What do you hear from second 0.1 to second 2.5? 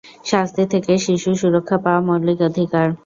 শাস্তি থেকে শিশুর সুরক্ষা পাওয়া মৌলিক